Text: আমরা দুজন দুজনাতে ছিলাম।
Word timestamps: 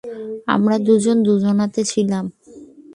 আমরা 0.47 0.75
দুজন 0.79 1.17
দুজনাতে 1.23 1.81
ছিলাম। 1.83 2.25